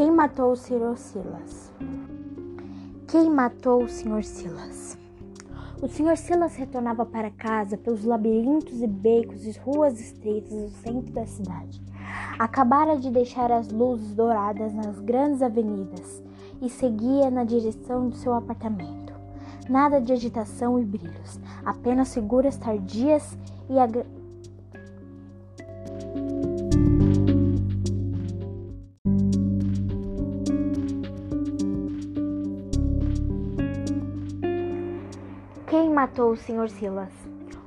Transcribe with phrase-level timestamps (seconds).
[0.00, 0.96] Quem matou o Sr.
[0.96, 1.70] Silas?
[3.06, 4.24] Quem matou o Sr.
[4.24, 4.96] Silas?
[5.82, 6.16] O Sr.
[6.16, 11.82] Silas retornava para casa pelos labirintos e becos e ruas estreitas do centro da cidade.
[12.38, 16.22] Acabara de deixar as luzes douradas nas grandes avenidas
[16.62, 19.12] e seguia na direção do seu apartamento.
[19.68, 23.36] Nada de agitação e brilhos, apenas figuras tardias
[23.68, 23.78] e
[36.10, 36.68] matou o Sr.
[36.68, 37.12] Silas?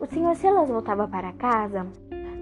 [0.00, 0.34] O Sr.
[0.34, 1.86] Silas voltava para casa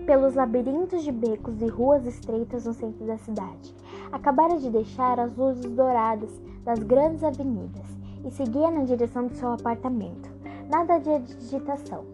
[0.07, 3.75] pelos labirintos de becos e ruas estreitas no centro da cidade.
[4.13, 6.31] Acabara de deixar as luzes douradas
[6.65, 7.85] das grandes avenidas
[8.25, 10.31] e seguia na direção do seu apartamento.
[10.71, 12.05] Nada de agitação.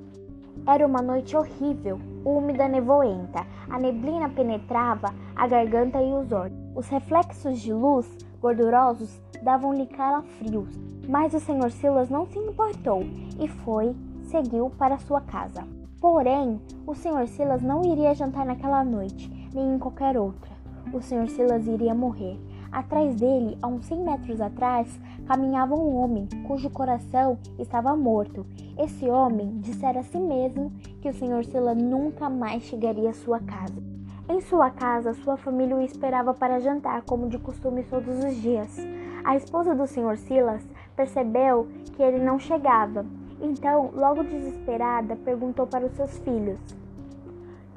[0.66, 3.46] Era uma noite horrível, úmida, nevoenta.
[3.68, 6.56] A neblina penetrava a garganta e os olhos.
[6.74, 8.06] Os reflexos de luz
[8.40, 10.74] gordurosos davam-lhe calafrios.
[11.08, 11.70] Mas o Sr.
[11.70, 13.02] Silas não se importou
[13.38, 15.62] e foi, seguiu para sua casa.
[16.00, 17.28] Porém, o Sr.
[17.28, 20.50] Silas não iria jantar naquela noite, nem em qualquer outra.
[20.92, 21.28] O Sr.
[21.28, 22.38] Silas iria morrer.
[22.72, 28.44] Atrás dele, a uns 100 metros atrás, caminhava um homem cujo coração estava morto.
[28.76, 31.44] Esse homem dissera a si mesmo que o Sr.
[31.44, 33.80] Silas nunca mais chegaria à sua casa.
[34.28, 38.76] Em sua casa, sua família o esperava para jantar, como de costume todos os dias.
[39.24, 40.18] A esposa do Sr.
[40.18, 40.62] Silas
[40.94, 43.06] percebeu que ele não chegava.
[43.40, 46.60] Então, logo desesperada, perguntou para os seus filhos: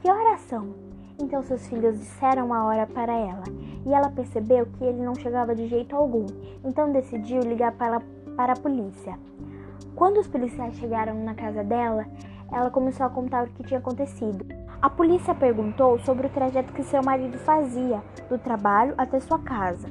[0.02, 0.88] Que horas são?
[1.20, 3.44] Então seus filhos disseram a hora para ela,
[3.86, 6.28] e ela percebeu que ele não chegava de jeito algum.
[6.64, 8.02] Então decidiu ligar para,
[8.36, 9.18] para a polícia.
[9.96, 12.06] Quando os policiais chegaram na casa dela,
[12.52, 14.46] ela começou a contar o que tinha acontecido.
[14.80, 19.90] A polícia perguntou sobre o trajeto que seu marido fazia do trabalho até sua casa.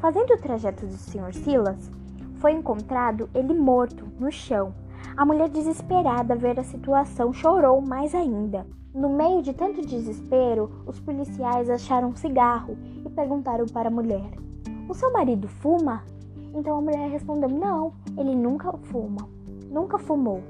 [0.00, 1.34] Fazendo o trajeto do Sr.
[1.34, 1.90] Silas,
[2.36, 4.72] foi encontrado ele morto no chão.
[5.16, 8.64] A mulher, desesperada a ver a situação, chorou mais ainda.
[8.94, 14.30] No meio de tanto desespero, os policiais acharam um cigarro e perguntaram para a mulher:
[14.88, 16.04] O seu marido fuma?
[16.54, 19.28] Então a mulher respondeu: Não, ele nunca fuma,
[19.68, 20.44] nunca fumou.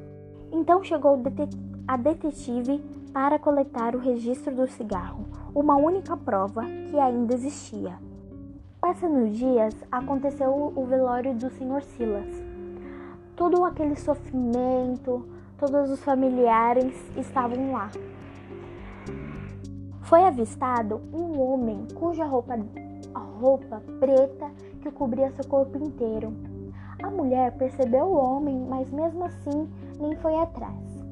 [0.53, 1.19] Então chegou
[1.87, 2.85] a detetive
[3.15, 8.08] para coletar o registro do cigarro, uma única prova que ainda existia.
[8.89, 11.83] Passando dias, aconteceu o velório do Sr.
[11.83, 12.43] Silas.
[13.37, 15.29] Todo aquele sofrimento,
[15.59, 17.91] todos os familiares estavam lá.
[20.01, 22.59] Foi avistado um homem cuja roupa,
[23.39, 24.51] roupa preta
[24.81, 26.33] que cobria seu corpo inteiro.
[27.03, 29.69] A mulher percebeu o homem, mas mesmo assim
[30.01, 31.05] nem foi atrás.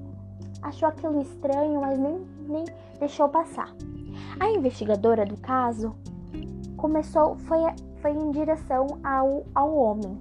[0.63, 2.65] Achou aquilo estranho, mas nem, nem
[2.99, 3.69] deixou passar.
[4.41, 5.95] A investigadora do caso
[6.87, 7.59] começou foi,
[8.01, 10.17] foi em direção ao, ao homem.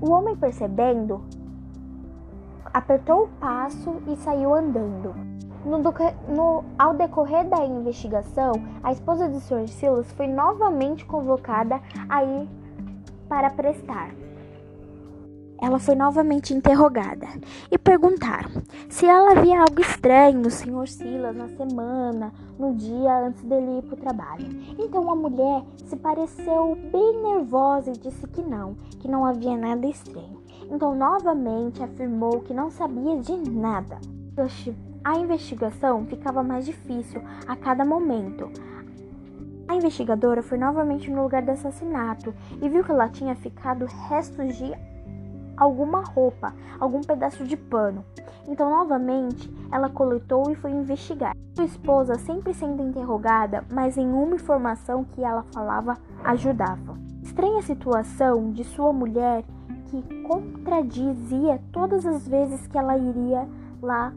[0.00, 1.22] O homem, percebendo,
[2.72, 5.14] apertou o passo e saiu andando.
[5.66, 5.78] No,
[6.34, 9.68] no, ao decorrer da investigação, a esposa de Sr.
[9.68, 12.48] Silas foi novamente convocada a ir
[13.28, 14.14] para prestar
[15.60, 17.26] ela foi novamente interrogada
[17.70, 18.50] e perguntaram
[18.88, 20.86] se ela via algo estranho no Sr.
[20.86, 24.46] Silas na semana, no dia antes dele ir para o trabalho.
[24.78, 29.86] Então a mulher se pareceu bem nervosa e disse que não, que não havia nada
[29.86, 30.42] estranho.
[30.70, 33.98] Então novamente afirmou que não sabia de nada.
[35.02, 38.50] A investigação ficava mais difícil a cada momento.
[39.68, 44.56] A investigadora foi novamente no lugar do assassinato e viu que ela tinha ficado restos
[44.56, 44.72] de
[45.56, 48.04] alguma roupa, algum pedaço de pano.
[48.46, 51.34] Então, novamente, ela coletou e foi investigar.
[51.54, 56.96] Sua esposa sempre sendo interrogada, mas nenhuma informação que ela falava ajudava.
[57.22, 59.44] Estranha situação de sua mulher
[59.86, 63.48] que contradizia todas as vezes que ela iria
[63.82, 64.12] lá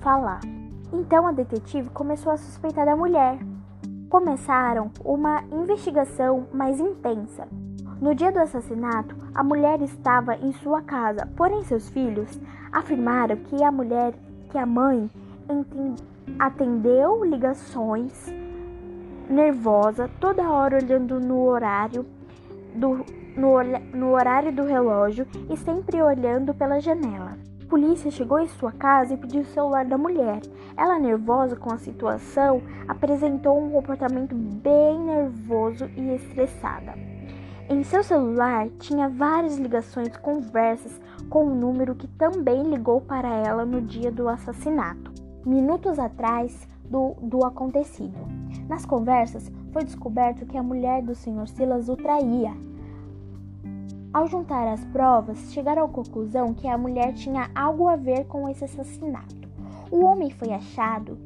[0.00, 0.40] falar.
[0.92, 3.38] Então a detetive começou a suspeitar da mulher.
[4.08, 7.48] Começaram uma investigação mais intensa.
[8.00, 12.40] No dia do assassinato, a mulher estava em sua casa, porém seus filhos
[12.72, 14.14] afirmaram que a mulher,
[14.50, 15.10] que a mãe
[16.38, 18.32] atendeu ligações
[19.28, 22.04] nervosa, toda hora olhando no horário
[22.74, 23.04] do
[23.36, 23.56] no,
[23.92, 27.36] no horário do relógio e sempre olhando pela janela.
[27.62, 30.40] A polícia chegou em sua casa e pediu o celular da mulher.
[30.76, 37.13] Ela, nervosa com a situação, apresentou um comportamento bem nervoso e estressada.
[37.66, 41.00] Em seu celular tinha várias ligações conversas
[41.30, 45.10] com um número que também ligou para ela no dia do assassinato,
[45.46, 48.18] minutos atrás do, do acontecido.
[48.68, 51.48] Nas conversas, foi descoberto que a mulher do Sr.
[51.48, 52.52] Silas o traía.
[54.12, 58.46] Ao juntar as provas, chegaram à conclusão que a mulher tinha algo a ver com
[58.46, 59.48] esse assassinato.
[59.90, 61.18] O homem foi achado,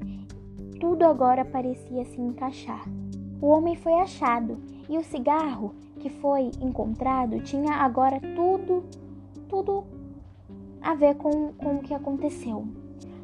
[0.78, 2.84] tudo agora parecia se encaixar.
[3.42, 8.84] O homem foi achado e o cigarro que foi encontrado tinha agora tudo,
[9.48, 9.84] tudo
[10.80, 12.66] a ver com, com o que aconteceu.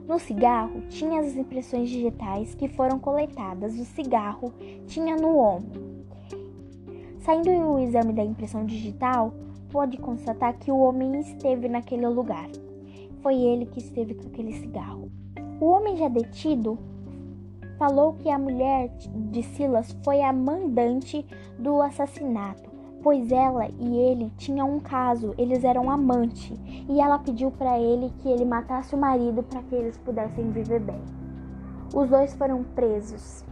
[0.07, 4.53] No cigarro tinha as impressões digitais que foram coletadas do cigarro
[4.87, 5.73] tinha no homem.
[7.21, 9.33] Saindo o exame da impressão digital,
[9.71, 12.51] pode constatar que o homem esteve naquele lugar.
[13.23, 15.11] Foi ele que esteve com aquele cigarro.
[15.59, 16.79] O homem já detido
[17.79, 18.91] falou que a mulher
[19.31, 21.25] de Silas foi a mandante
[21.59, 22.75] do assassinato
[23.05, 28.11] pois ela e ele tinham um caso, eles eram amantes, e ela pediu para ele
[28.19, 31.03] que ele matasse o marido para que eles pudessem viver bem.
[31.94, 33.44] Os dois foram presos.